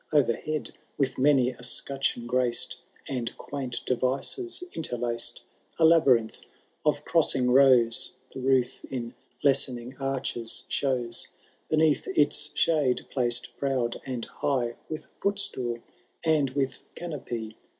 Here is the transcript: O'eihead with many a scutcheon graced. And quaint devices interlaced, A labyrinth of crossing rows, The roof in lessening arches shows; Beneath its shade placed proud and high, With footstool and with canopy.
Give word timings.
O'eihead 0.11 0.71
with 0.97 1.19
many 1.19 1.51
a 1.51 1.61
scutcheon 1.61 2.25
graced. 2.25 2.81
And 3.07 3.37
quaint 3.37 3.85
devices 3.85 4.63
interlaced, 4.73 5.43
A 5.77 5.85
labyrinth 5.85 6.41
of 6.83 7.05
crossing 7.05 7.51
rows, 7.51 8.11
The 8.33 8.39
roof 8.39 8.83
in 8.89 9.13
lessening 9.43 9.93
arches 9.99 10.63
shows; 10.69 11.27
Beneath 11.69 12.07
its 12.15 12.49
shade 12.55 13.01
placed 13.11 13.55
proud 13.59 14.01
and 14.03 14.25
high, 14.25 14.75
With 14.89 15.05
footstool 15.21 15.77
and 16.25 16.49
with 16.49 16.81
canopy. 16.95 17.55